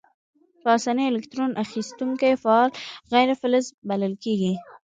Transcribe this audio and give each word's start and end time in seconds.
په 0.61 0.67
آساني 0.77 1.03
الکترون 1.07 1.51
اخیستونکي 1.65 2.31
فعال 2.43 2.69
غیر 3.13 3.29
فلز 3.41 3.65
بلل 3.89 4.13
کیږي. 4.23 4.53